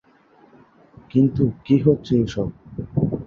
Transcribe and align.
কিন্তু 1.11 1.43
কি 1.65 1.75
হচ্ছে 1.85 2.13
এসব? 2.23 2.47